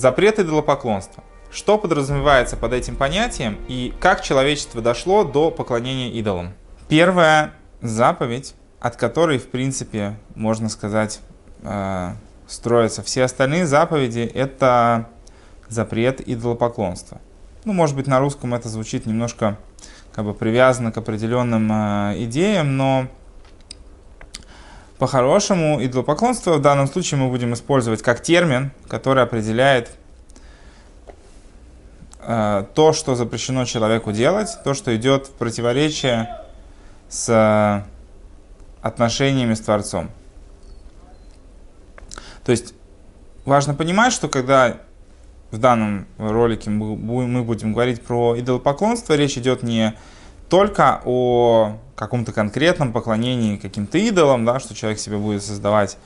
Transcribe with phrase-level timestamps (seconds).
[0.00, 1.22] Запрет идолопоклонства.
[1.50, 6.54] Что подразумевается под этим понятием и как человечество дошло до поклонения идолам?
[6.88, 11.20] Первая заповедь, от которой, в принципе, можно сказать,
[11.60, 12.12] э,
[12.46, 15.06] строятся все остальные заповеди, это
[15.68, 17.20] запрет идолопоклонства.
[17.66, 19.58] Ну, может быть, на русском это звучит немножко
[20.14, 23.06] как бы привязано к определенным э, идеям, но
[25.00, 29.90] по-хорошему идолопоклонство в данном случае мы будем использовать как термин, который определяет
[32.18, 36.28] э, то, что запрещено человеку делать, то, что идет в противоречие
[37.08, 37.82] с э,
[38.82, 40.10] отношениями с Творцом.
[42.44, 42.74] То есть
[43.46, 44.80] важно понимать, что когда
[45.50, 49.94] в данном ролике мы будем говорить про идолопоклонство, речь идет не
[50.50, 55.96] только о каком-то конкретном поклонении каким-то идолам, да, что человек себе будет создавать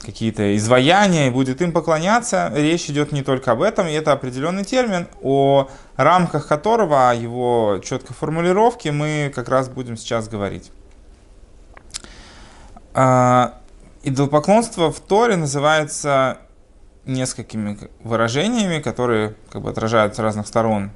[0.00, 2.52] какие-то изваяния и будет им поклоняться.
[2.54, 7.80] Речь идет не только об этом, и это определенный термин, о рамках которого, о его
[7.82, 10.70] четкой формулировке мы как раз будем сейчас говорить.
[12.92, 13.54] А,
[14.02, 16.38] идолопоклонство в Торе называется
[17.06, 20.92] несколькими выражениями, которые как бы отражают с разных сторон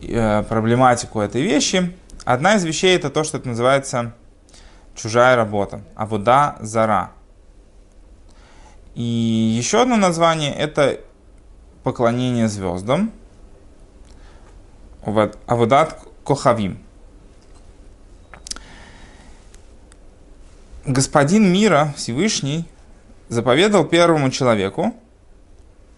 [0.00, 1.94] проблематику этой вещи.
[2.24, 4.14] Одна из вещей это то, что это называется
[4.94, 7.12] чужая работа, а вода зара.
[8.94, 11.00] И еще одно название это
[11.84, 13.12] поклонение звездам,
[15.04, 16.82] аводат кохавим.
[20.84, 22.66] Господин мира, Всевышний,
[23.28, 24.94] заповедал первому человеку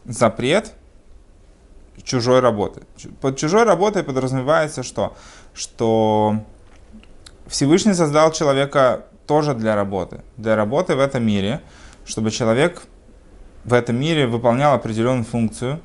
[0.04, 0.74] запрет
[2.04, 2.82] чужой работы.
[3.20, 5.16] Под чужой работой подразумевается что?
[5.54, 6.36] Что
[7.46, 10.22] Всевышний создал человека тоже для работы.
[10.36, 11.60] Для работы в этом мире,
[12.04, 12.82] чтобы человек
[13.64, 15.80] в этом мире выполнял определенную функцию.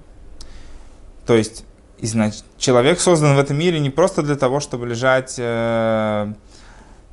[1.26, 1.66] То есть
[2.58, 6.34] человек создан в этом мире не просто для того, чтобы лежать э,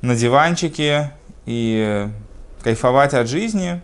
[0.01, 1.11] на диванчике
[1.45, 2.07] и
[2.63, 3.81] кайфовать от жизни,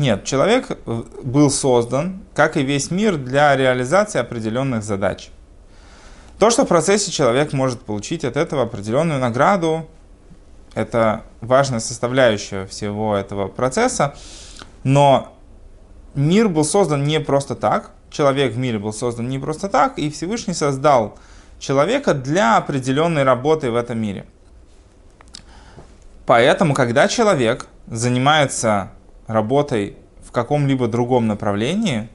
[0.00, 5.28] нет, человек э, был создан, как и весь мир, для реализации определенных задач.
[6.38, 9.86] То, что в процессе человек может получить от этого определенную награду,
[10.72, 14.14] это важная составляющая всего этого процесса,
[14.84, 15.36] но
[16.14, 20.10] мир был создан не просто так, человек в мире был создан не просто так, и
[20.10, 21.18] Всевышний создал
[21.58, 24.24] человека для определенной работы в этом мире.
[26.24, 28.92] Поэтому, когда человек занимается
[29.30, 32.08] работой в каком-либо другом направлении,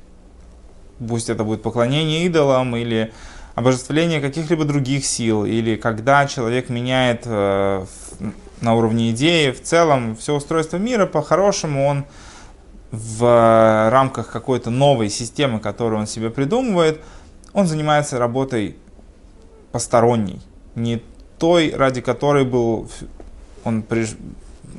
[1.07, 3.13] пусть это будет поклонение идолам или
[3.55, 7.85] обожествление каких-либо других сил, или когда человек меняет э,
[8.61, 12.05] на уровне идеи, в целом все устройство мира, по-хорошему он
[12.91, 17.01] в рамках какой-то новой системы, которую он себе придумывает,
[17.53, 18.75] он занимается работой
[19.71, 20.41] посторонней,
[20.75, 21.01] не
[21.39, 22.89] той, ради которой был
[23.63, 23.81] он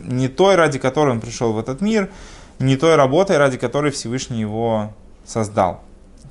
[0.05, 2.11] не той, ради которой он пришел в этот мир,
[2.59, 4.93] не той работой, ради которой Всевышний его
[5.25, 5.83] создал.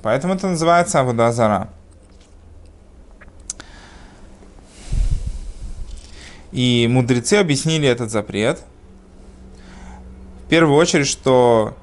[0.02, 1.68] Поэтому это называется Авудазара.
[6.52, 8.62] И мудрецы объяснили этот запрет.
[10.46, 11.76] В первую очередь, что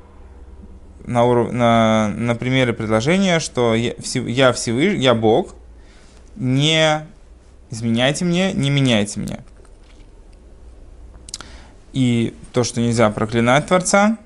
[1.05, 5.53] на, на, на примере предложения, что я, я Всевышний, я Бог,
[6.35, 7.05] не
[7.69, 9.39] изменяйте мне, не меняйте меня
[11.93, 14.17] и то, что нельзя проклинать Творца,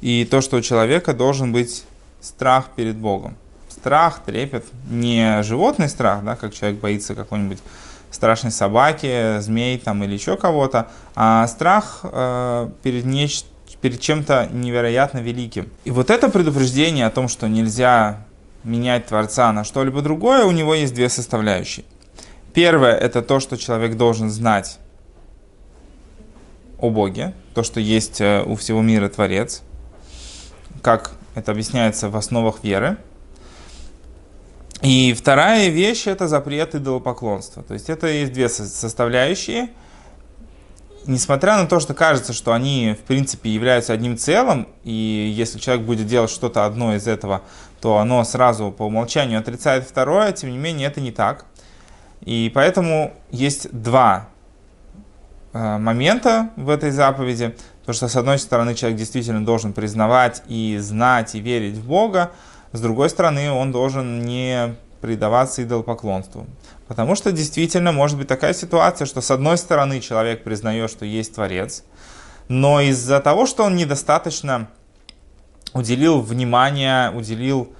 [0.00, 1.84] и то, что у человека должен быть
[2.20, 3.36] страх перед Богом.
[3.68, 7.58] Страх, трепет, не животный страх, да, как человек боится какой-нибудь
[8.10, 13.44] страшной собаки, змей там, или еще кого-то, а страх э, перед, неч-
[13.80, 15.68] перед чем-то невероятно великим.
[15.84, 18.24] И вот это предупреждение о том, что нельзя
[18.62, 21.84] менять Творца на что-либо другое, у него есть две составляющие.
[22.54, 24.78] Первое– это то, что человек должен знать
[26.78, 29.62] о Боге, то, что есть э, у всего мира Творец,
[30.80, 32.96] как это объясняется в основах веры.
[34.82, 37.64] И вторая вещь– это запрет идолопоклонства.
[37.64, 39.70] То есть это есть две составляющие.
[41.06, 45.84] Несмотря на то, что кажется, что они, в принципе, являются одним целым, и если человек
[45.84, 47.42] будет делать что-то одно из этого,
[47.80, 51.46] то оно сразу по умолчанию отрицает второе, тем не менее это не так.
[52.24, 54.28] И поэтому есть два
[55.52, 57.54] э, момента в этой заповеди.
[57.84, 62.32] То, что с одной стороны человек действительно должен признавать и знать и верить в Бога,
[62.72, 66.46] с другой стороны он должен не предаваться идолопоклонству.
[66.88, 71.34] Потому что действительно может быть такая ситуация, что с одной стороны человек признает, что есть
[71.34, 71.84] Творец,
[72.48, 74.68] но из-за того, что он недостаточно
[75.74, 77.74] уделил внимание, уделил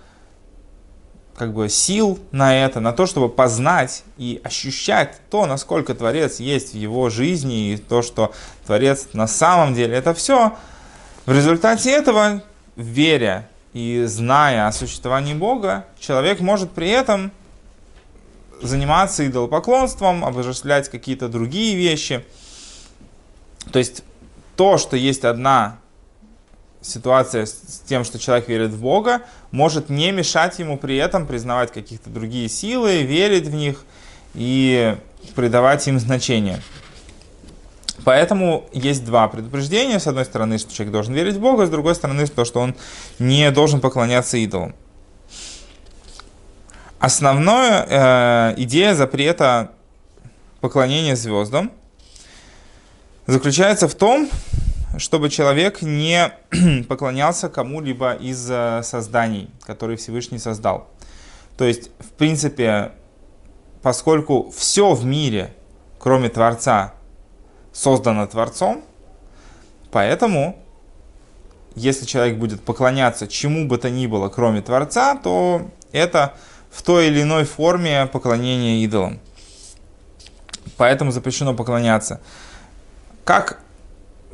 [1.36, 6.72] как бы сил на это, на то, чтобы познать и ощущать то, насколько Творец есть
[6.72, 8.32] в его жизни, и то, что
[8.66, 10.56] Творец на самом деле это все.
[11.26, 12.42] В результате этого,
[12.76, 17.32] веря и зная о существовании Бога, человек может при этом
[18.62, 22.24] заниматься идолопоклонством, обожествлять какие-то другие вещи.
[23.72, 24.04] То есть
[24.56, 25.78] то, что есть одна
[26.84, 31.72] ситуация с тем, что человек верит в Бога, может не мешать ему при этом признавать
[31.72, 33.84] каких-то другие силы, верить в них
[34.34, 34.96] и
[35.34, 36.60] придавать им значение.
[38.04, 39.98] Поэтому есть два предупреждения.
[39.98, 42.74] С одной стороны, что человек должен верить в Бога, с другой стороны, то, что он
[43.18, 44.74] не должен поклоняться идолам.
[46.98, 49.72] Основная э, идея запрета
[50.60, 51.72] поклонения звездам
[53.26, 54.28] заключается в том,
[54.98, 56.32] чтобы человек не
[56.88, 60.88] поклонялся кому-либо из э, созданий, которые Всевышний создал.
[61.56, 62.92] То есть, в принципе,
[63.82, 65.52] поскольку все в мире,
[65.98, 66.94] кроме Творца,
[67.72, 68.84] создано Творцом,
[69.90, 70.56] поэтому,
[71.74, 76.34] если человек будет поклоняться чему бы то ни было, кроме Творца, то это
[76.70, 79.20] в той или иной форме поклонение идолам.
[80.76, 82.20] Поэтому запрещено поклоняться.
[83.24, 83.60] Как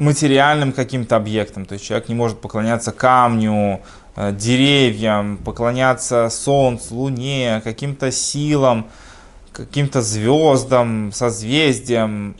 [0.01, 1.67] материальным каким-то объектам.
[1.67, 3.81] То есть человек не может поклоняться камню,
[4.17, 8.89] э, деревьям, поклоняться солнцу, луне, каким-то силам,
[9.53, 12.35] каким-то звездам, созвездиям.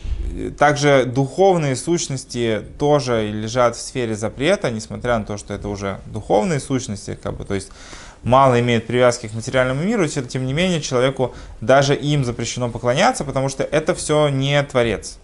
[0.59, 6.61] Также духовные сущности тоже лежат в сфере запрета, несмотря на то, что это уже духовные
[6.61, 7.71] сущности, как бы, то есть
[8.23, 13.51] мало имеют привязки к материальному миру, тем не менее человеку даже им запрещено поклоняться, потому
[13.51, 15.19] что это все не Творец.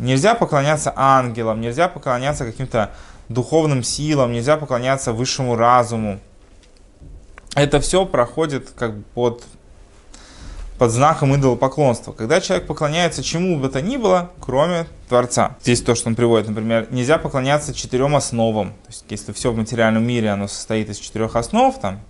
[0.00, 2.90] Нельзя поклоняться ангелам, нельзя поклоняться каким-то
[3.28, 6.20] духовным силам, нельзя поклоняться высшему разуму.
[7.54, 9.44] Это все проходит как бы под,
[10.78, 12.12] под знаком идолопоклонства.
[12.12, 15.56] Когда человек поклоняется чему бы то ни было, кроме Творца.
[15.60, 18.70] Здесь то, что он приводит, например, нельзя поклоняться четырем основам.
[18.70, 22.00] То есть, если все в материальном мире, оно состоит из четырех основ, там,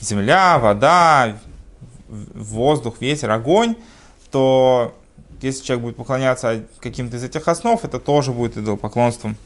[0.00, 1.38] земля, вода,
[2.08, 3.76] воздух, ветер, огонь,
[4.30, 4.94] то
[5.42, 9.36] если человек будет поклоняться каким-то из этих основ, это тоже будет идолопоклонством.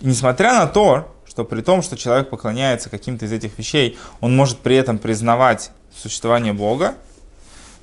[0.00, 4.36] И несмотря на то, что при том, что человек поклоняется каким-то из этих вещей, он
[4.36, 6.94] может при этом признавать существование Бога,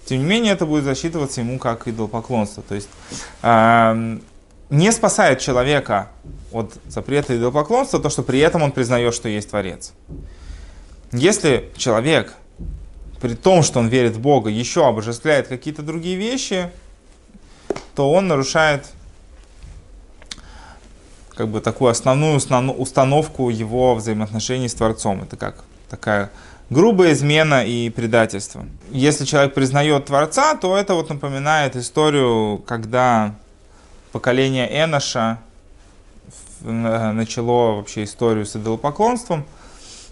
[0.06, 2.64] тем не менее это будет засчитываться ему как идолопоклонство.
[2.68, 2.90] То есть
[3.42, 4.20] э,
[4.70, 6.10] не спасает человека
[6.52, 9.94] от запрета идолопоклонства то, что при этом он признает, что есть Творец.
[11.12, 12.36] Если человек
[13.20, 16.72] при том, что он верит в Бога, еще обожествляет какие-то другие вещи,
[17.96, 18.86] то он нарушает
[21.36, 25.24] как бы такую основную установку его взаимоотношений с Творцом.
[25.24, 26.32] Это как такая
[26.70, 28.66] грубая измена и предательство.
[28.92, 33.36] Если человек признает Творца, то это вот напоминает историю, когда
[34.12, 35.40] поколение Эноша
[36.62, 39.46] начало вообще историю с идолопоклонством–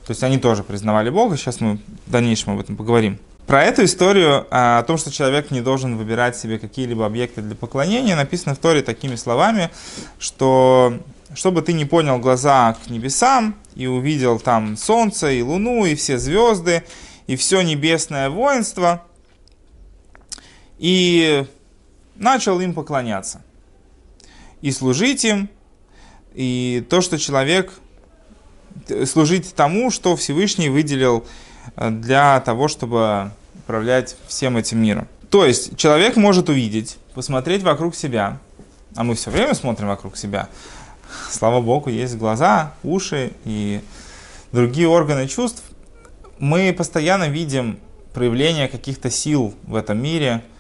[0.07, 1.35] то есть они тоже признавали Бога.
[1.35, 3.19] Сейчас мы в дальнейшем об этом поговорим.
[3.45, 7.55] Про эту историю а, о том, что человек не должен выбирать себе какие-либо объекты для
[7.55, 9.69] поклонения, написано в Торе такими словами,
[10.17, 10.97] что
[11.33, 16.17] чтобы ты не понял глаза к небесам и увидел там солнце и луну и все
[16.17, 16.83] звезды
[17.27, 19.03] и все небесное воинство,
[20.77, 21.45] и
[22.15, 23.41] начал им поклоняться
[24.61, 25.49] и служить им,
[26.33, 27.73] и то, что человек
[29.05, 31.25] служить тому, что Всевышний выделил
[31.75, 35.07] э, для того, чтобы управлять всем этим миром.
[35.29, 38.39] То есть человек может увидеть, посмотреть вокруг себя,
[38.95, 40.47] а мы все время смотрим вокруг себя.
[41.29, 43.81] Слава Богу, есть глаза, уши и
[44.51, 45.63] другие органы чувств.
[46.39, 47.79] Мы постоянно видим
[48.13, 50.43] проявление каких-то сил в этом мире–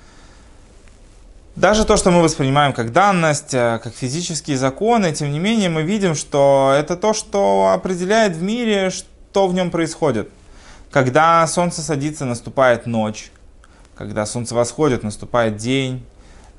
[1.57, 5.81] даже то, что мы воспринимаем как данность, э, как физические законы, тем не менее мы
[5.81, 10.29] видим, что это то, что определяет в мире, что в нем происходит.
[10.91, 13.31] Когда солнце садится, наступает ночь.
[13.95, 16.05] Когда солнце восходит, наступает день.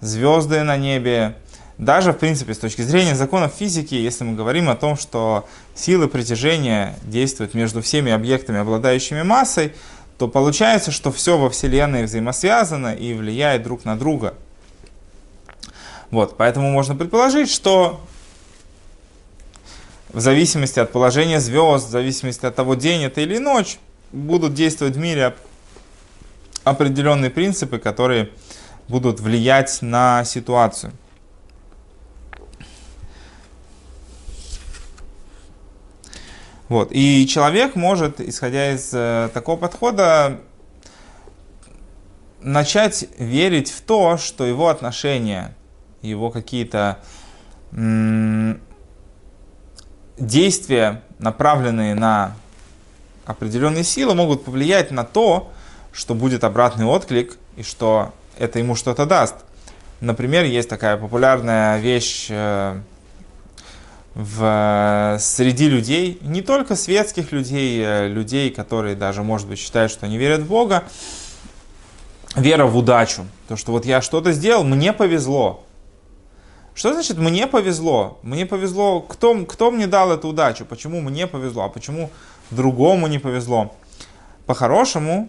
[0.00, 1.36] Звезды на небе.
[1.78, 6.08] Даже, в принципе, с точки зрения законов физики, если мы говорим о том, что силы
[6.08, 9.74] притяжения действуют между всеми объектами, обладающими массой,
[10.18, 14.34] то получается, что все во Вселенной взаимосвязано и влияет друг на друга–
[16.10, 18.00] вот, поэтому можно предположить, что
[20.08, 23.78] в зависимости от положения звезд, в зависимости от того, день это или ночь,
[24.12, 25.34] будут действовать в мире
[26.64, 28.30] определенные принципы, которые
[28.88, 30.92] будут влиять на ситуацию.
[36.68, 36.88] Вот.
[36.90, 40.40] И человек может, исходя из э, такого подхода,
[42.40, 45.54] начать верить в то, что его отношения,
[46.02, 46.98] его какие-то
[50.18, 52.34] действия, направленные на
[53.26, 55.50] определенные силы, могут повлиять на то,
[55.92, 59.36] что будет обратный отклик и что это ему что-то даст.
[60.00, 62.80] Например, есть такая популярная вещь э,
[64.14, 70.06] в, среди людей, не только светских людей, э, людей, которые даже, может быть, считают, что
[70.06, 70.84] они верят в Бога,
[72.36, 73.26] вера в удачу.
[73.48, 75.64] То, что вот я что-то сделал, мне повезло.
[76.78, 78.20] Что значит мне повезло?
[78.22, 80.64] Мне повезло, кто, кто мне дал эту удачу?
[80.64, 81.64] Почему мне повезло?
[81.64, 82.08] А почему
[82.52, 83.74] другому не повезло?
[84.46, 85.28] По-хорошему,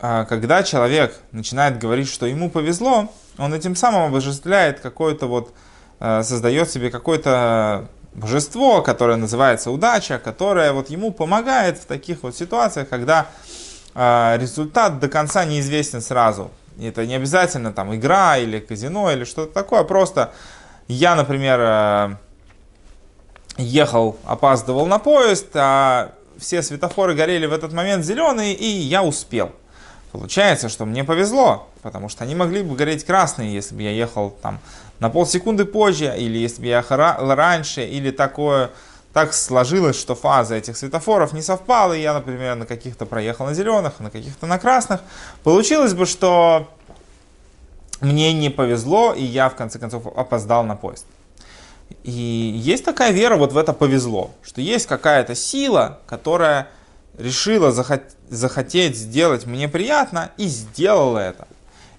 [0.00, 5.52] а, когда человек начинает говорить, что ему повезло, он этим самым обожествляет какое-то вот,
[6.00, 12.34] а, создает себе какое-то божество, которое называется удача, которое вот ему помогает в таких вот
[12.34, 13.26] ситуациях, когда
[13.94, 16.50] а, результат до конца неизвестен сразу.
[16.80, 20.32] Это не обязательно там игра или казино или что-то такое, просто
[20.88, 22.18] я, например,
[23.58, 29.52] ехал, опаздывал на поезд, а все светофоры горели в этот момент зеленые, и я успел.
[30.12, 34.30] Получается, что мне повезло, потому что они могли бы гореть красные, если бы я ехал
[34.30, 34.58] там
[35.00, 36.96] на полсекунды позже, или если бы я ехал
[37.34, 38.70] раньше, или такое,
[39.12, 43.54] так сложилось, что фаза этих светофоров не совпала, и я, например, на каких-то проехал на
[43.54, 45.02] зеленых, на каких-то на красных.
[45.42, 46.68] Получилось бы, что
[48.00, 51.06] мне не повезло, и я, в конце концов, опоздал на поезд.
[52.04, 56.68] И есть такая вера вот в это повезло, что есть какая-то сила, которая
[57.18, 61.48] решила захот- захотеть сделать мне приятно и сделала это.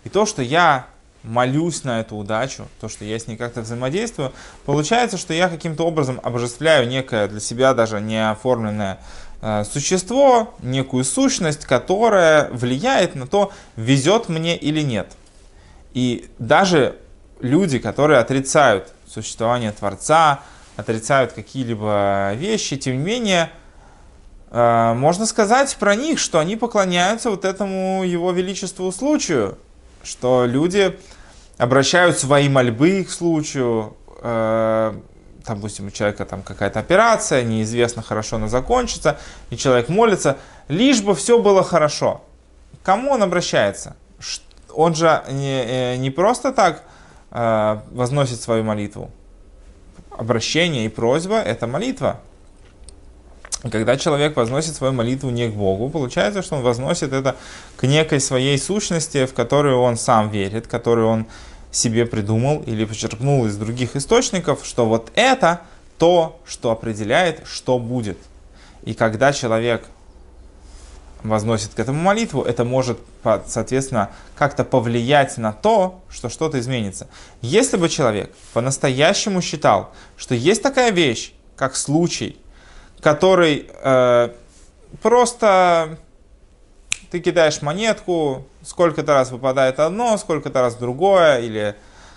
[0.03, 0.87] И то, что я
[1.23, 4.31] молюсь на эту удачу, то, что я с ней как-то взаимодействую,
[4.65, 8.99] получается, что я каким-то образом обожествляю некое для себя даже не оформленное
[9.41, 15.07] э, существо, некую сущность, которая влияет на то, везет мне или нет.
[15.93, 16.97] И даже
[17.39, 20.41] люди, которые отрицают существование Творца,
[20.75, 23.51] отрицают какие-либо вещи, тем не менее,
[24.51, 29.57] Э, можно сказать про них, что они поклоняются вот этому его величеству случаю,
[30.03, 30.97] что люди
[31.57, 34.93] обращают свои мольбы к случаю, э,
[35.45, 39.19] там, допустим, у человека там какая-то операция, неизвестно, хорошо она закончится,
[39.49, 42.23] и человек молится, лишь бы все было хорошо.
[42.83, 43.95] Кому он обращается?
[44.73, 46.83] Он же не, э, не просто так
[47.31, 49.11] возносит свою молитву.
[50.09, 52.19] Обращение и просьба– это молитва.
[53.71, 57.35] Когда человек возносит свою молитву не к Богу, получается, что он возносит это
[57.75, 61.25] к некой своей сущности, в которую он сам верит, которую он
[61.69, 65.61] себе придумал или почерпнул из других источников, что вот это
[65.97, 68.17] то, что определяет, что будет.
[68.83, 69.85] И когда человек
[71.23, 72.99] возносит к этому молитву, это может,
[73.45, 77.07] соответственно, как-то повлиять на то, что что-то изменится.
[77.41, 82.37] Если бы человек по-настоящему считал, что есть такая вещь, как случай,
[83.01, 84.29] который э,
[85.01, 85.99] просто
[87.11, 91.75] ты кидаешь монетку, сколько-то раз выпадает одно, сколько-то раз другое, или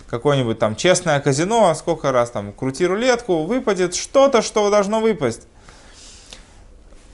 [0.09, 5.49] какое-нибудь там честное казино, сколько раз там крути рулетку, выпадет что-то, что должно выпасть.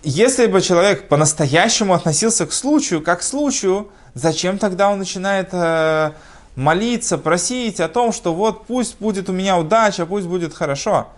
[0.02, 6.12] Если бы человек по-настоящему относился к случаю, как к случаю, зачем тогда он начинает э,
[6.54, 11.08] молиться, просить о том, что вот пусть будет у меня удача, пусть будет хорошо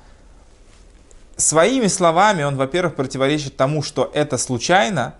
[1.41, 5.15] своими словами он, во-первых, противоречит тому, что это случайно,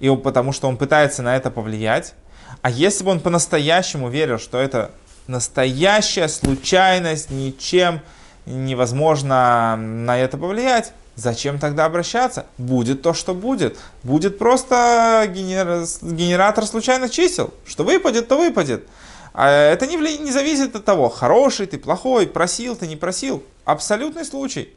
[0.00, 2.14] и потому что он пытается на это повлиять.
[2.62, 4.90] А если бы он по-настоящему верил, что это
[5.26, 8.00] настоящая случайность, ничем
[8.46, 12.46] невозможно на это повлиять, зачем тогда обращаться?
[12.56, 13.76] Будет то, что будет.
[14.04, 17.52] Будет просто генератор случайных чисел.
[17.66, 18.86] Что выпадет, то выпадет.
[19.34, 23.42] А это не, не зависит от того, хороший ты, плохой, просил ты, не просил.
[23.64, 24.72] Абсолютный случай.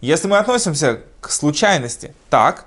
[0.00, 2.66] Если мы относимся к случайности так,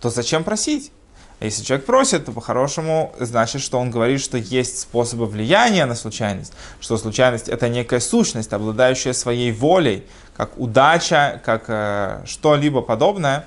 [0.00, 0.92] то зачем просить?
[1.40, 5.94] А если человек просит, то по-хорошему значит, что он говорит, что есть способы влияния на
[5.94, 10.06] случайность, что случайность это некая сущность, обладающая своей волей,
[10.40, 13.44] как удача, как э, что-либо подобное.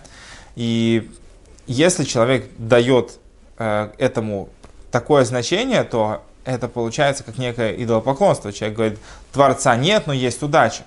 [0.55, 1.09] И
[1.65, 3.17] если человек дает
[3.57, 4.49] э, этому
[4.91, 8.53] такое значение, то это получается как некое идолопоклонство.
[8.53, 8.99] Человек говорит,
[9.31, 10.83] Творца нет, но есть удача.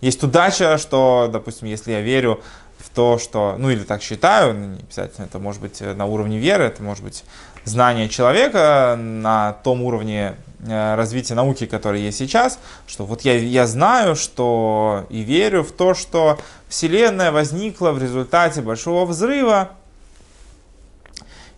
[0.00, 2.42] Есть удача, что, допустим, если я верю
[2.78, 6.38] в то, что, ну или так считаю, ну, не обязательно это может быть на уровне
[6.38, 7.22] веры, это может быть
[7.62, 13.66] знание человека на том уровне э, развития науки, которое есть сейчас, что вот я, я
[13.66, 19.70] знаю, что и верю в то, что Вселенная возникла в результате большого взрыва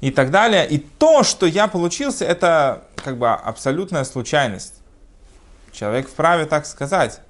[0.00, 0.66] и так далее.
[0.68, 4.74] И то, что я получился, это как бы абсолютная случайность.
[5.72, 7.20] Человек вправе так сказать.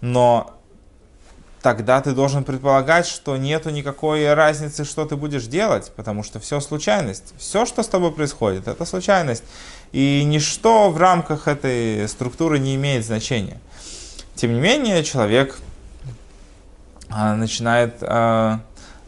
[0.00, 0.54] Но
[1.64, 6.60] тогда ты должен предполагать, что нету никакой разницы, что ты будешь делать, потому что все
[6.60, 7.32] случайность.
[7.38, 9.44] Все, что с тобой происходит, это случайность.
[9.90, 13.58] И ничто в рамках этой структуры не имеет значения.
[14.34, 15.58] Тем не менее, человек
[17.08, 18.60] а, начинает а,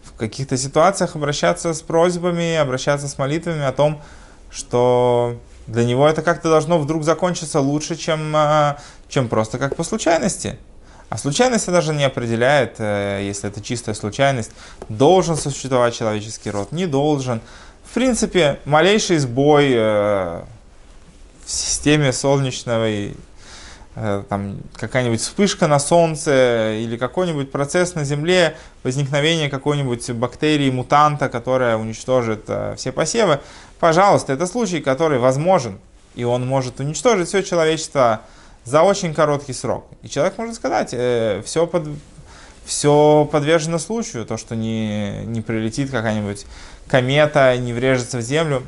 [0.02, 4.00] в каких-то ситуациях обращаться с просьбами, обращаться с молитвами о том,
[4.50, 8.78] что для него это как-то должно вдруг закончиться лучше, чем, а,
[9.10, 10.58] чем просто как по случайности.
[11.08, 14.50] А случайность даже не определяет, э, если это чистая случайность,
[14.88, 17.40] должен существовать человеческий род, не должен.
[17.84, 20.42] В принципе, малейший сбой э,
[21.44, 23.12] в системе солнечного э,
[24.28, 31.76] там какая-нибудь вспышка на солнце или какой-нибудь процесс на Земле, возникновение какой-нибудь бактерии, мутанта, которая
[31.76, 33.38] уничтожит все посевы,
[33.78, 35.78] пожалуйста, это случай, который возможен,
[36.16, 38.22] и он может уничтожить все человечество
[38.66, 39.86] за очень короткий срок.
[40.02, 41.88] И человек может сказать, э, все, под,
[42.64, 46.44] все подвержено случаю, то, что не, не прилетит какая-нибудь
[46.88, 48.66] комета, не врежется в землю.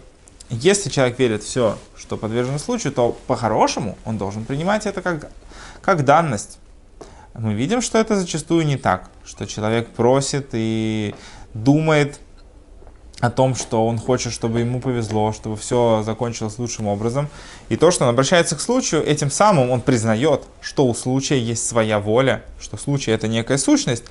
[0.51, 5.31] Если человек верит все, что подвержено случаю, то по-хорошему он должен принимать это как,
[5.83, 6.59] как данность.
[7.35, 11.15] Мы видим, что это зачастую не так, что человек просит и
[11.55, 12.21] думает,
[13.21, 17.29] о том, что он хочет, чтобы ему повезло, чтобы все закончилось лучшим образом.
[17.69, 21.67] И то, что он обращается к случаю, этим самым он признает, что у случая есть
[21.67, 24.05] своя воля, что случай это некая сущность,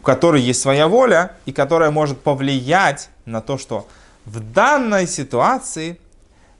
[0.00, 3.86] у которой есть своя воля и которая может повлиять на то, что
[4.24, 5.98] в данной ситуации,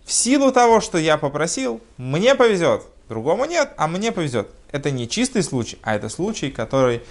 [0.04, 4.48] в силу того, что я попросил, мне повезет, другому нет, а мне повезет.
[4.72, 7.02] Это не чистый случай, а это случай, который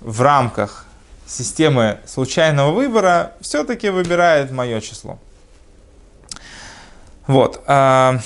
[0.00, 0.84] в рамках
[1.26, 5.18] системы случайного выбора все-таки выбирает мое число.
[7.26, 7.62] Вот.
[7.66, 8.20] А,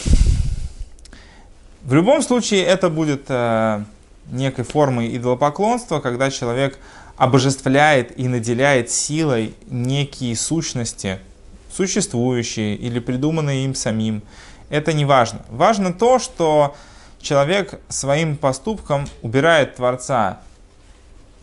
[1.83, 3.85] в любом случае это будет а,
[4.31, 6.79] некой формой идолопоклонства, когда человек
[7.17, 11.19] обожествляет и наделяет силой некие сущности,
[11.73, 14.23] существующие или придуманные им самим.
[14.71, 15.41] Это не важно.
[15.49, 16.77] Важно то, что
[17.21, 20.41] человек своим поступком убирает Творца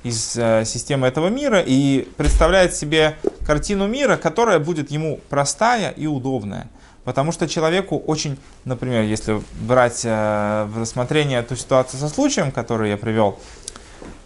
[0.06, 6.06] из э, системы этого мира и представляет себе картину мира, которая будет ему простая и
[6.06, 6.68] удобная.
[7.04, 12.92] Потому что человеку очень, например, если брать э, в рассмотрение ту ситуацию со случаем, который
[12.92, 13.40] я привел,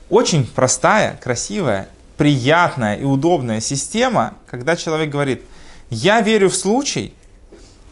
[0.09, 1.87] очень простая, красивая,
[2.17, 5.43] приятная и удобная система, когда человек говорит,
[5.89, 7.13] я верю в случай,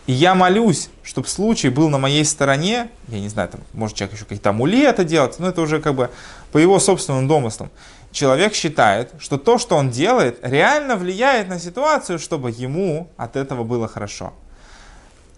[0.08, 4.16] и я молюсь, чтобы случай был на моей стороне, я не знаю, там, может человек
[4.16, 6.10] еще какие-то амулеты делать, но это уже как бы
[6.54, 7.70] по его собственным домыслам.
[8.14, 13.66] Человек считает, что то, что он делает, реально влияет на ситуацию, чтобы ему от этого
[13.66, 14.34] было хорошо.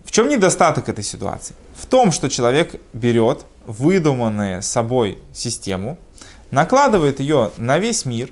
[0.05, 1.55] В чем недостаток этой ситуации?
[1.75, 5.97] В том, что человек берет выдуманную собой систему,
[6.51, 8.29] накладывает ее на весь мир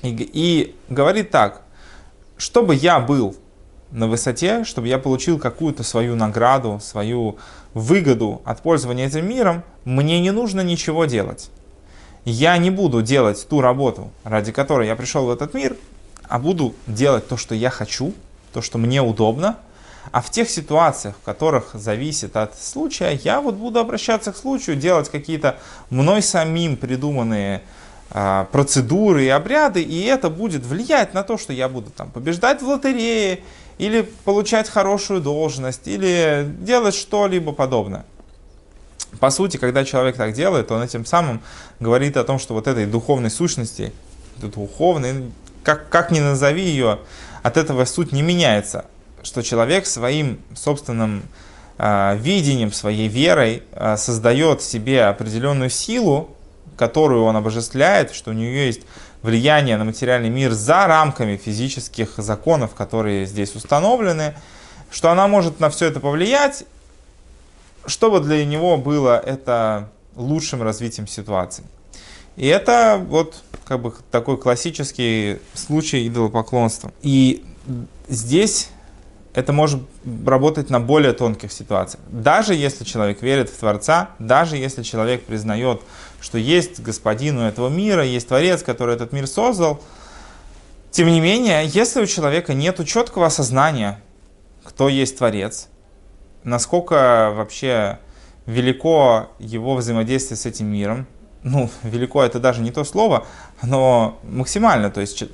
[0.00, 1.62] и, и говорит так,
[2.38, 3.36] чтобы я был
[3.90, 7.36] на высоте, чтобы я получил какую-то свою награду, свою
[7.74, 11.50] выгоду от пользования этим миром, мне не нужно ничего делать.
[12.24, 15.76] Я не буду делать ту работу, ради которой я пришел в этот мир,
[16.28, 18.12] а буду делать то, что я хочу,
[18.52, 19.56] то, что мне удобно.
[20.12, 24.76] А в тех ситуациях, в которых зависит от случая, я вот буду обращаться к случаю,
[24.76, 25.58] делать какие-то
[25.90, 27.62] мной самим придуманные а,
[28.08, 32.66] процедуры и обряды, и это будет влиять на то, что я буду там побеждать в
[32.66, 33.40] лотерее
[33.78, 38.04] или получать хорошую должность, или делать что-либо подобное.
[39.18, 41.40] По сути, когда человек так делает, он этим самым
[41.80, 43.92] говорит о том, что вот этой духовной сущности,
[44.36, 45.30] духовной,
[45.62, 47.00] как, как ни назови ее,
[47.42, 48.86] от этого суть не меняется.
[49.22, 51.22] Что человек своим собственным
[51.78, 56.35] э, видением, своей верой э, создает себе определенную силу,
[56.76, 58.82] которую он обожествляет, что у нее есть
[59.22, 64.34] влияние на материальный мир за рамками физических законов, которые здесь установлены,
[64.90, 66.64] что она может на все это повлиять,
[67.86, 71.64] чтобы для него было это лучшим развитием ситуации.
[72.36, 76.92] И это вот как бы такой классический случай идолопоклонства.
[77.02, 77.44] И
[78.08, 78.68] здесь
[79.34, 79.82] это может
[80.24, 82.02] работать на более тонких ситуациях.
[82.08, 85.82] Даже если человек верит в Творца, даже если человек признает,
[86.20, 89.80] что есть господин у этого мира, есть Творец, который этот мир создал,
[90.90, 94.00] тем не менее, если у человека нет четкого осознания,
[94.64, 95.68] кто есть Творец,
[96.42, 97.98] насколько вообще
[98.46, 101.06] велико его взаимодействие с этим миром.
[101.42, 103.26] Ну, велико это даже не то слово,
[103.62, 104.90] но максимально.
[104.90, 105.24] То есть,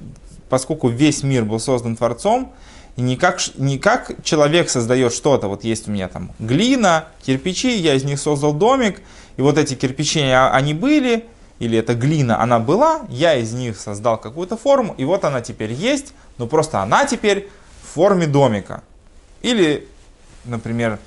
[0.49, 2.53] поскольку весь мир был создан Творцом,
[2.96, 7.74] и не как, не как человек создает что-то, вот есть у меня там глина, кирпичи,
[7.76, 9.00] я из них создал домик,
[9.37, 11.26] и вот эти кирпичи, а, они были,
[11.59, 15.72] или эта глина, она была, я из них создал какую-то форму, и вот она теперь
[15.72, 17.48] есть, но просто она теперь
[17.83, 18.83] в форме домика.
[19.40, 19.88] Или,
[20.44, 20.98] например,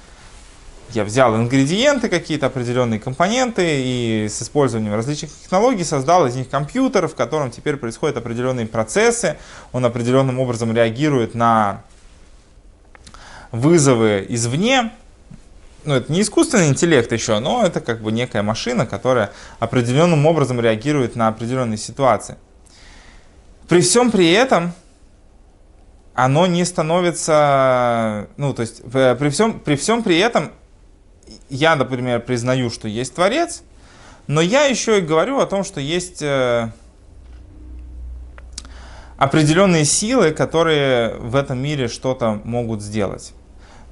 [0.94, 7.08] я взял ингредиенты, какие-то определенные компоненты и с использованием различных технологий создал из них компьютер,
[7.08, 9.38] в котором теперь происходят определенные процессы,
[9.72, 11.82] он определенным образом реагирует на
[13.52, 14.92] вызовы извне.
[15.86, 20.60] Ну, это не искусственный интеллект еще, но это как бы некая машина, которая определенным образом
[20.60, 22.38] реагирует на определенные ситуации.
[23.68, 24.74] При всем при этом
[26.14, 30.52] оно не становится, ну, то есть при всем, при всем при этом
[31.50, 33.64] я, например, признаю, что есть Творец,
[34.28, 36.72] но я еще и говорю о том, что есть э,
[39.18, 43.34] определенные силы, которые в этом мире что-то могут сделать.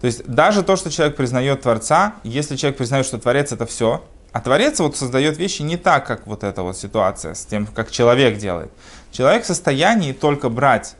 [0.01, 4.03] То есть даже то, что человек признает Творца, если человек признает, что Творец это все,
[4.31, 7.91] а Творец вот создает вещи не так, как вот эта вот ситуация с тем, как
[7.91, 8.71] человек делает.
[9.11, 10.95] Человек в состоянии только брать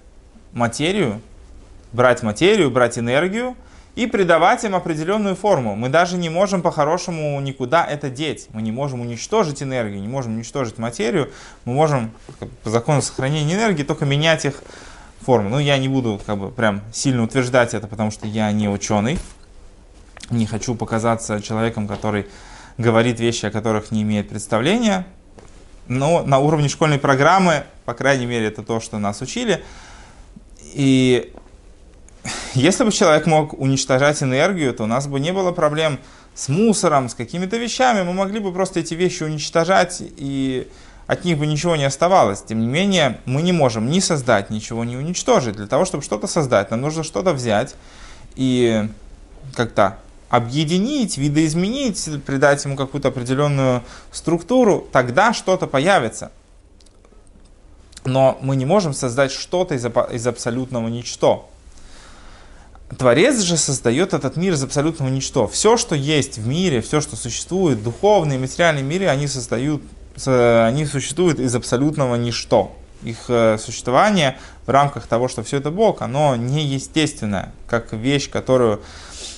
[0.52, 1.20] материю,
[1.92, 3.58] брать материю, брать энергию–
[3.96, 5.76] и придавать им определенную форму.
[5.76, 8.48] Мы даже не можем по-хорошему никуда это деть.
[8.52, 11.32] Мы не можем уничтожить энергию, не можем уничтожить материю.
[11.66, 12.12] Мы можем
[12.64, 14.64] по закону сохранения энергии только менять их
[15.22, 15.50] форму.
[15.50, 19.20] Ну, я не буду как бы прям сильно утверждать это, потому что я не ученый.
[20.32, 22.26] Не хочу показаться человеком, который
[22.80, 25.06] говорит вещи, о которых не имеет представления.
[25.88, 29.64] Но на уровне школьной программы, по крайней мере, это то, что нас учили.
[30.74, 31.32] И
[32.54, 36.00] если бы человек мог уничтожать энергию, то у нас бы не было проблем
[36.36, 38.04] с мусором, с какими-то вещами.
[38.04, 40.68] Мы могли бы просто эти вещи уничтожать, и
[41.06, 42.42] от них бы ничего не оставалось.
[42.42, 45.56] Тем не менее, мы не можем ни создать, ничего не уничтожить.
[45.56, 47.76] Для того, чтобы что-то создать, нам нужно что-то взять
[48.36, 48.88] и
[49.54, 49.98] как-то
[50.30, 56.32] объединить, видоизменить, придать ему какую-то определенную структуру, тогда что-то появится.
[58.06, 61.50] Но мы не можем создать что-то из, из абсолютного ничто.
[62.98, 65.48] Творец же создает этот мир из абсолютного ничто.
[65.48, 69.82] Все, что есть в мире, все, что существует, духовные, материальные миры, они, создают,
[70.26, 72.76] они существуют из абсолютного ничто.
[73.04, 78.82] Их э, существование в рамках того, что все это Бог, оно неестественное, как вещь, которую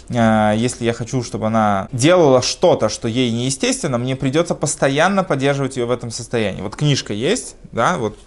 [0.09, 5.77] э, если я хочу, чтобы она делала что-то, что ей неестественно, мне придется постоянно поддерживать
[5.77, 6.61] ее в этом состоянии.
[6.61, 8.17] Вот книжка есть, да, вот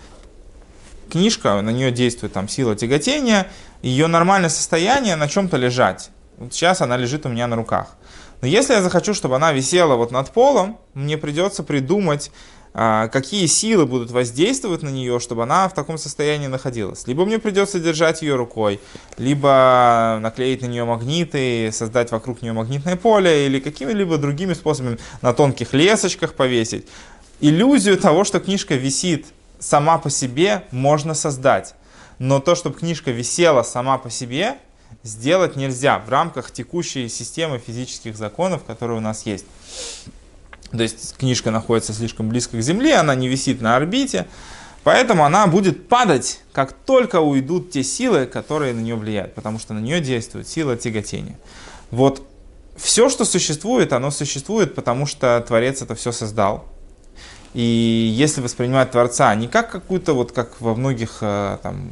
[1.10, 3.46] книжка, на нее действует там сила тяготения,
[3.82, 6.10] ее нормальное состояние на чем-то лежать.
[6.36, 7.96] Вот сейчас она лежит у меня на руках.
[8.40, 12.30] Но если я захочу, чтобы она висела вот над полом, мне придется придумать,
[12.74, 17.06] а, какие силы будут воздействовать на нее, чтобы она в таком состоянии находилась.
[17.08, 18.78] Либо мне придется держать ее рукой,
[19.16, 25.32] либо наклеить на нее магниты, создать вокруг нее магнитное поле, или какими-либо другими способами на
[25.32, 26.86] тонких лесочках повесить.
[27.40, 29.26] Иллюзию того, что книжка висит
[29.58, 31.74] сама по себе, можно создать.
[32.18, 34.58] Но то, чтобы книжка висела сама по себе,
[35.02, 39.46] сделать нельзя в рамках текущей системы физических законов, которые у нас есть.
[40.70, 44.26] То есть книжка находится слишком близко к Земле, она не висит на орбите,
[44.84, 49.72] поэтому она будет падать, как только уйдут те силы, которые на нее влияют, потому что
[49.72, 51.38] на нее действует сила тяготения.
[51.90, 52.22] Вот
[52.76, 56.66] все, что существует, оно существует, потому что Творец это все создал.
[57.54, 61.90] И если воспринимать Творца не как какую-то, вот как во многих э, там,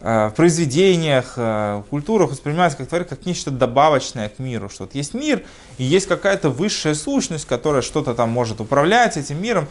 [0.00, 5.14] э, произведениях, э, культурах воспринимается как Творец, как нечто добавочное к миру, что вот есть
[5.14, 5.42] мир,
[5.78, 9.68] и есть какая-то высшая сущность, которая что-то там может управлять этим миром,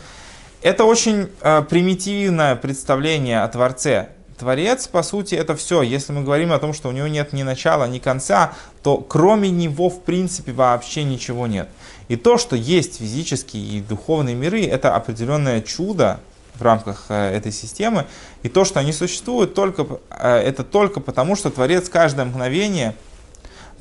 [0.61, 4.09] это очень примитивное представление о Творце.
[4.43, 5.83] Творец, по сути, это все.
[5.83, 8.51] Если мы говорим о том, что у него нет ни начала, ни конца,
[8.83, 11.69] то кроме него, в принципе, вообще ничего нет.
[12.09, 16.19] И то, что есть физические и духовные миры, это определенное чудо
[16.55, 18.05] в рамках э, этой системы.
[18.43, 22.95] И то, что они существуют, только, э, это только потому, что Творец каждое мгновение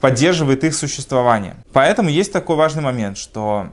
[0.01, 1.57] поддерживает их существование.
[1.73, 3.67] Поэтому есть такой важный момент, что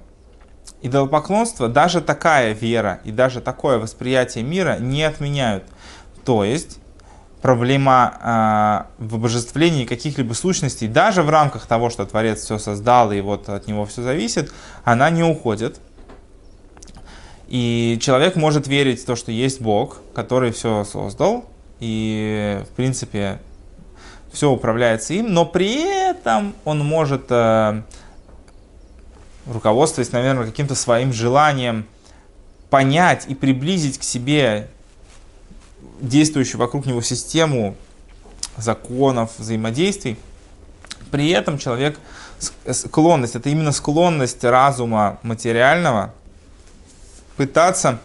[0.81, 5.65] идолопоклонство, даже такая вера и даже такое восприятие мира не отменяют.
[6.29, 6.77] То есть
[7.41, 13.19] проблема э, в обожествлении каких-либо сущностей, даже в рамках того, что Творец все создал и
[13.19, 14.51] вот от него все зависит,
[14.83, 15.79] она не уходит.
[17.47, 21.45] И человек может верить в то, что есть Бог, который все создал,
[21.79, 23.39] и в принципе
[24.31, 27.81] все управляется им, но при этом он может, э,
[29.47, 31.87] руководствуясь, наверное, каким-то своим желанием
[32.69, 34.69] понять и приблизить к себе
[35.99, 37.75] действующую вокруг него систему
[38.57, 40.17] законов, взаимодействий,
[41.11, 41.99] при этом человек
[42.71, 46.13] склонность, это именно склонность разума материального
[47.35, 47.99] пытаться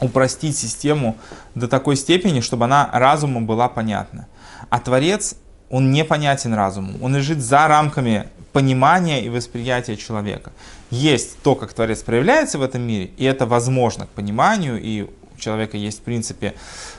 [0.00, 1.16] упростить систему
[1.54, 4.26] до такой степени, чтобы она разумом была понятна.
[4.70, 5.36] А Творец,
[5.70, 10.52] он непонятен разумом, он лежит за рамками понимания и восприятия человека.
[10.90, 15.40] Есть то, как Творец проявляется в этом мире, и это возможно к пониманию, и у
[15.40, 16.54] человека есть, в принципе,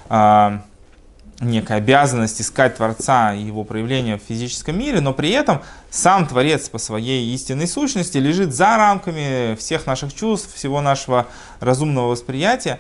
[0.09, 0.61] а,
[1.39, 6.69] некая обязанность искать Творца и его проявления в физическом мире, но при этом сам Творец
[6.69, 11.27] по своей истинной сущности лежит за рамками всех наших чувств, всего нашего
[11.59, 12.79] разумного восприятия,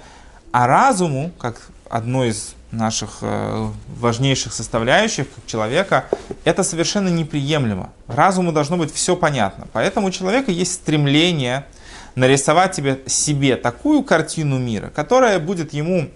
[0.51, 6.05] а разуму, как одной из наших э, важнейших составляющих как человека,
[6.43, 7.91] это совершенно неприемлемо.
[8.07, 9.67] Разуму должно быть все понятно.
[9.73, 11.65] Поэтому у человека есть стремление
[12.15, 16.09] нарисовать тебе, себе такую картину мира, которая будет ему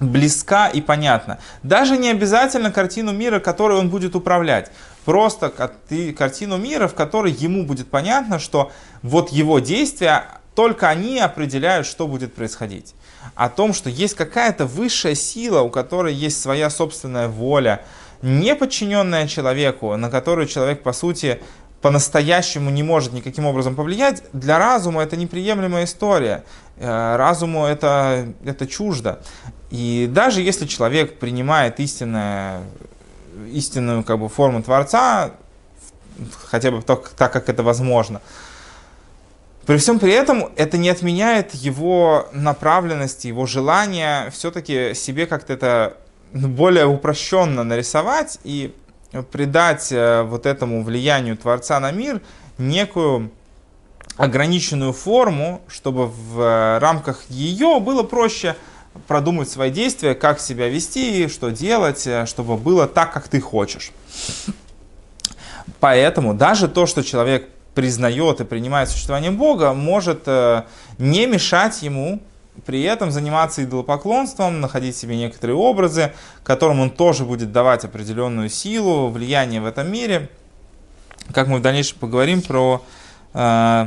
[0.00, 1.38] близка и понятна.
[1.62, 4.70] Даже не обязательно картину мира, которой он будет управлять.
[5.04, 11.86] Просто картину мира, в которой ему будет понятно, что вот его действия, только они определяют,
[11.86, 12.94] что будет происходить.
[13.34, 17.82] О том, что есть какая-то высшая сила, у которой есть своя собственная воля,
[18.20, 21.40] не подчиненная человеку, на которую человек, по сути,
[21.82, 26.44] по-настоящему не может никаким образом повлиять, для разума это неприемлемая история.
[26.76, 29.20] Э, разуму это, это чуждо.
[29.70, 32.62] И даже если человек принимает истинное,
[33.52, 35.32] истинную как бы, форму Творца,
[36.44, 38.22] хотя бы так, так, как это возможно,
[39.66, 45.96] при всем при этом это не отменяет его направленности, его желания все-таки себе как-то это
[46.32, 48.74] более упрощенно нарисовать и
[49.20, 52.22] придать э, вот этому влиянию Творца на мир
[52.56, 53.30] некую
[54.16, 58.56] ограниченную форму, чтобы в э, рамках ее было проще
[59.06, 63.92] продумать свои действия, как себя вести, что делать, э, чтобы было так, как ты хочешь.
[65.78, 70.26] Поэтому даже то, что человек признает и принимает существование Бога, может
[70.98, 72.20] не мешать ему
[72.66, 76.12] при этом заниматься идолопоклонством, находить себе некоторые образы,
[76.44, 80.28] которым он тоже будет давать определенную силу, влияние в этом мире.
[81.32, 82.82] Как мы в дальнейшем поговорим про
[83.32, 83.86] э,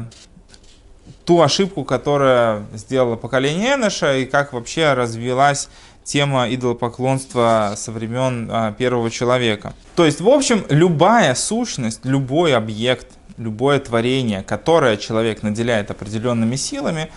[1.25, 5.69] ту ошибку, которая сделала поколение Эноша и как вообще развилась
[6.03, 9.73] тема идолопоклонства со времен а, первого человека.
[9.95, 17.09] То есть, в общем, любая сущность, любой объект, любое творение, которое человек наделяет определенными силами,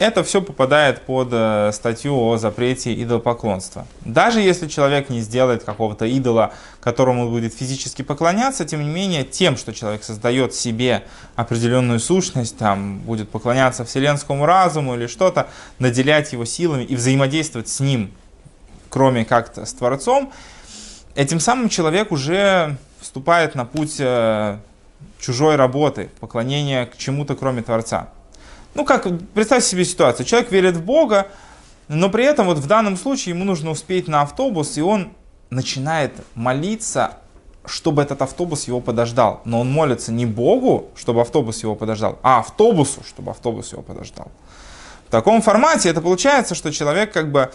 [0.00, 3.86] это все попадает под э, статью о запрете идолопоклонства.
[4.00, 9.24] Даже если человек не сделает какого-то идола, которому он будет физически поклоняться, тем не менее,
[9.24, 11.04] тем, что человек создает себе
[11.36, 17.78] определенную сущность, там, будет поклоняться вселенскому разуму или что-то, наделять его силами и взаимодействовать с
[17.78, 18.10] ним,
[18.88, 20.32] кроме как-то с Творцом,
[21.14, 24.56] этим самым человек уже вступает на путь э,
[25.20, 28.08] чужой работы, поклонения к чему-то, кроме Творца.
[28.74, 30.26] Ну, как, представьте себе ситуацию.
[30.26, 31.28] Человек верит в Бога,
[31.88, 35.12] но при этом вот в данном случае ему нужно успеть на автобус, и он
[35.50, 37.18] начинает молиться,
[37.64, 39.42] чтобы этот автобус его подождал.
[39.44, 44.30] Но он молится не Богу, чтобы автобус его подождал, а автобусу, чтобы автобус его подождал.
[45.08, 47.50] В таком формате это получается, что человек как бы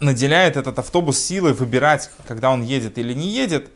[0.00, 3.70] наделяет этот автобус силой выбирать, когда он едет или не едет,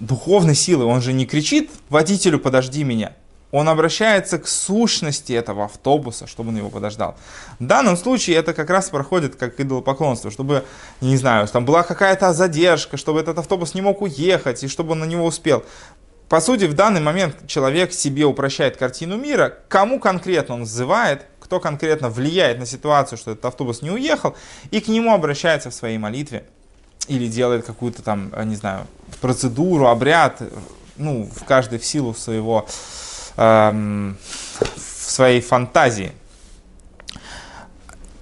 [0.00, 0.86] духовной силой.
[0.86, 3.12] Он же не кричит водителю «подожди меня»,
[3.52, 7.16] он обращается к сущности этого автобуса, чтобы он его подождал.
[7.60, 10.64] В данном случае это как раз проходит как идолопоклонство, чтобы,
[11.02, 15.00] не знаю, там была какая-то задержка, чтобы этот автобус не мог уехать и чтобы он
[15.00, 15.64] на него успел.
[16.30, 21.60] По сути, в данный момент человек себе упрощает картину мира, кому конкретно он взывает, кто
[21.60, 24.34] конкретно влияет на ситуацию, что этот автобус не уехал,
[24.70, 26.44] и к нему обращается в своей молитве
[27.06, 28.86] или делает какую-то там, не знаю,
[29.20, 30.40] процедуру, обряд,
[30.96, 33.01] ну, в каждой в силу своего Эм,
[33.36, 34.14] в
[34.76, 36.12] своей фантазии.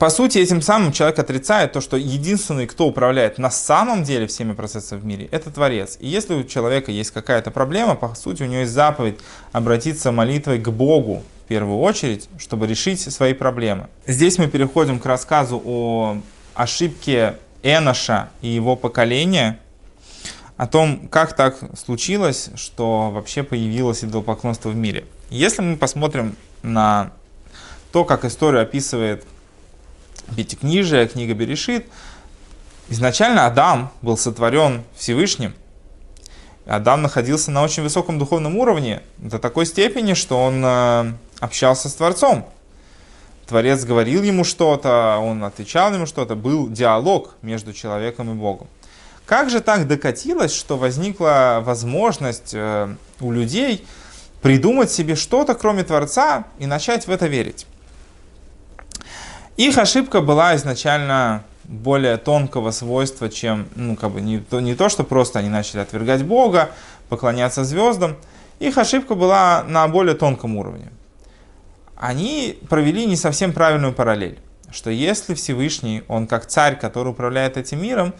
[0.00, 4.54] По сути, этим самым человек отрицает то, что единственный, кто управляет на самом деле всеми
[4.54, 5.98] процессами в мире, это Творец.
[6.00, 9.18] И если у человека есть какая-то проблема, по сути, у него есть заповедь
[9.52, 13.88] обратиться молитвой к Богу в первую очередь, чтобы решить свои проблемы.
[14.06, 16.16] Здесь мы переходим к рассказу о
[16.54, 19.58] ошибке Эноша и его поколения–
[20.60, 25.06] о том, как так случилось, что вообще появилось идолопоклонство в мире.
[25.30, 27.12] Если мы посмотрим на
[27.92, 29.24] то, как историю описывает
[30.36, 31.86] Пятикнижие, книга Берешит,
[32.90, 35.54] изначально Адам был сотворен Всевышним.
[36.66, 41.94] Адам находился на очень высоком духовном уровне, до такой степени, что он э, общался с
[41.94, 42.46] Творцом.
[43.46, 48.68] Творец говорил ему что-то, он отвечал ему что-то, был диалог между человеком и Богом.
[49.30, 52.88] Как же так докатилось, что возникла возможность э,
[53.20, 53.86] у людей
[54.42, 57.64] придумать себе что-то, кроме Творца, и начать в это верить?
[59.56, 64.88] Их ошибка была изначально более тонкого свойства, чем, ну, как бы не то, не то,
[64.88, 66.70] что просто они начали отвергать Бога,
[67.08, 68.16] поклоняться звездам.
[68.58, 70.90] Их ошибка была на более тонком уровне
[72.00, 74.38] они провели не совсем правильную параллель,
[74.72, 78.14] что если Всевышний, он как царь, который управляет этим миром,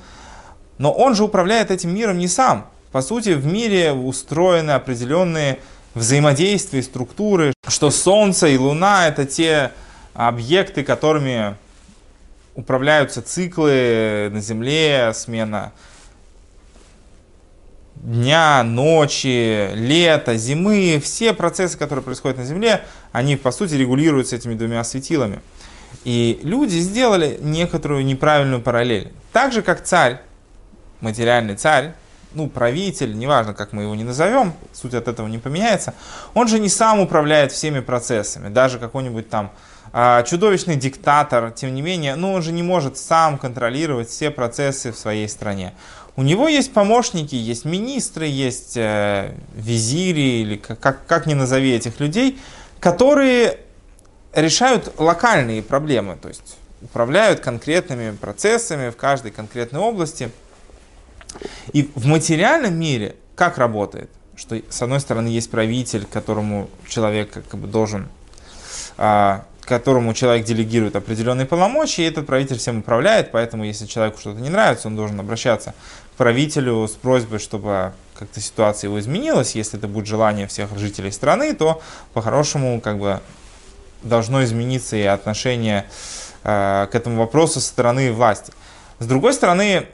[0.81, 2.67] но он же управляет этим миром не сам.
[2.91, 5.59] По сути, в мире устроены определенные
[5.95, 9.73] взаимодействия, структуры, что Солнце и Луна это те
[10.15, 11.55] объекты, которыми
[12.55, 15.73] управляются циклы на Земле, смена
[17.97, 24.55] дня, ночи, лета, зимы, все процессы, которые происходят на Земле, они по сути регулируются этими
[24.55, 25.41] двумя светилами.
[26.05, 29.13] И люди сделали некоторую неправильную параллель.
[29.35, 30.21] Так же, как царь,
[31.01, 31.95] материальный царь,
[32.33, 35.95] ну, правитель, неважно, как мы его не назовем, суть от этого не поменяется,
[36.35, 38.49] он же не сам управляет всеми процессами.
[38.49, 39.51] Даже какой-нибудь там
[39.93, 44.93] а, чудовищный диктатор, тем не менее, ну, он же не может сам контролировать все процессы
[44.93, 45.73] в своей стране.
[46.17, 51.99] У него есть помощники, есть министры, есть э, визири, или как, как ни назови этих
[51.99, 52.39] людей,
[52.79, 53.59] которые
[54.35, 60.31] решают локальные проблемы, то есть управляют конкретными процессами в каждой конкретной области.
[61.73, 64.11] И в материальном мире как работает?
[64.37, 68.09] Что с одной стороны есть правитель, которому человек как бы должен
[68.97, 74.41] а, которому человек делегирует определенные полномочия, и этот правитель всем управляет, поэтому если человеку что-то
[74.41, 75.75] не нравится, он должен обращаться
[76.15, 79.55] к правителю с просьбой, чтобы как-то ситуация его изменилась.
[79.55, 81.81] Если это будет желание всех жителей страны, то
[82.13, 83.21] по-хорошему как бы
[84.03, 85.87] должно измениться и отношение
[86.43, 88.53] э, к этому вопросу со стороны власти.
[88.99, 89.87] С другой стороны,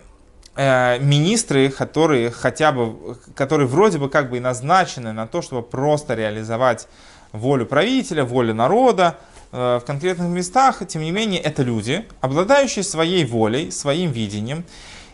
[0.57, 6.14] министры, которые хотя бы, которые вроде бы как бы и назначены на то, чтобы просто
[6.14, 6.88] реализовать
[7.33, 9.19] волю правителя, волю народа,
[9.53, 14.64] Э, в конкретных местах, тем не менее, это люди, обладающие своей волей, своим видением,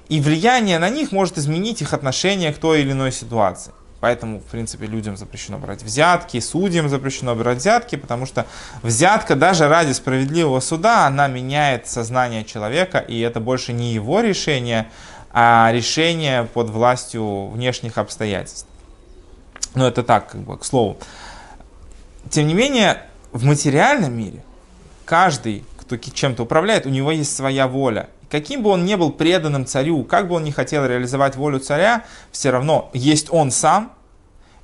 [0.09, 3.73] и влияние на них может изменить их отношение к той или иной ситуации.
[4.01, 8.47] Поэтому, в принципе, людям запрещено брать взятки, судьям запрещено брать взятки, потому что
[8.83, 14.91] взятка даже ради справедливого суда, она меняет сознание человека, и это больше не его решение,
[15.33, 18.67] а решение под властью внешних обстоятельств.
[19.75, 20.99] Но это так, как бы, к слову.
[22.31, 24.45] Тем не менее, в материальном мире
[25.05, 28.09] каждый, кто чем-то управляет, у него есть своя воля.
[28.31, 32.05] Каким бы он ни был преданным царю, как бы он ни хотел реализовать волю царя,
[32.31, 33.93] все равно есть он сам,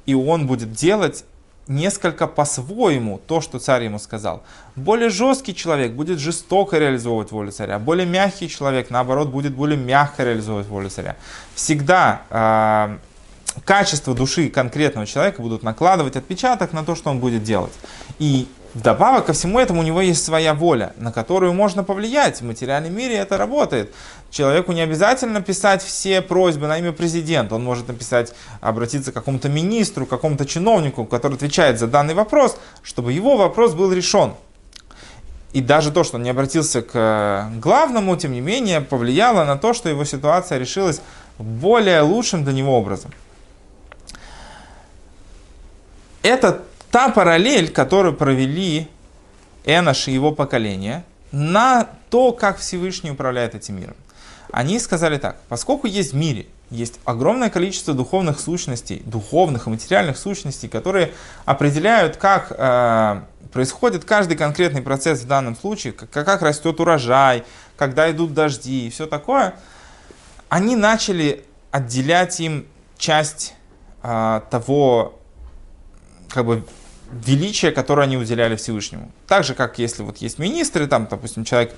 [0.07, 1.25] и он будет делать
[1.69, 4.43] несколько по-своему то, что царь ему сказал.
[4.75, 10.25] Более жесткий человек будет жестоко реализовывать волю царя, более мягкий человек, наоборот, будет более мягко
[10.25, 11.17] реализовывать волю царя.
[11.55, 12.99] Всегда э,
[13.65, 17.73] качество души конкретного человека будут накладывать отпечаток на то, что он будет делать.
[18.19, 22.41] И Вдобавок ко всему этому у него есть своя воля, на которую можно повлиять.
[22.41, 23.95] В материальном мире это работает.
[24.31, 27.55] Человеку не обязательно писать все просьбы на имя президента.
[27.55, 32.59] Он может написать, обратиться к какому-то министру, к какому-то чиновнику, который отвечает за данный вопрос,
[32.83, 34.35] чтобы его вопрос был решен.
[35.55, 39.73] И даже то, что он не обратился к главному, тем не менее, повлияло на то,
[39.73, 41.01] что его ситуация решилась
[41.39, 43.13] более лучшим для него образом.
[46.23, 48.89] Это та параллель, которую провели
[49.65, 53.97] Энош и его поколение на то, как Всевышний управляет этим миром.
[54.51, 60.19] Они сказали так, поскольку есть в мире, есть огромное количество духовных сущностей, духовных и материальных
[60.19, 61.13] сущностей, которые
[61.45, 67.45] определяют, как э, происходит каждый конкретный процесс в данном случае, как, как растет урожай,
[67.77, 69.55] когда идут дожди и все такое,
[70.49, 72.67] они начали отделять им
[72.99, 73.55] часть
[74.03, 75.19] э, того
[76.29, 76.65] как бы
[77.11, 79.11] величие, которое они уделяли Всевышнему.
[79.27, 81.75] Так же, как если вот есть министры, там, допустим, человек,